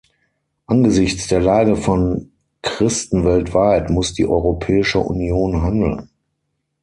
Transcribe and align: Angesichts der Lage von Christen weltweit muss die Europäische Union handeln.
Angesichts 0.65 1.27
der 1.27 1.39
Lage 1.41 1.75
von 1.75 2.31
Christen 2.63 3.23
weltweit 3.23 3.91
muss 3.91 4.15
die 4.15 4.25
Europäische 4.25 4.97
Union 4.97 5.61
handeln. 5.61 6.09